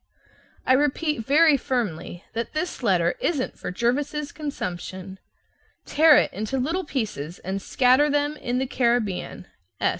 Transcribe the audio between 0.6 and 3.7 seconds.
I repeat very firmly that this letter isn't for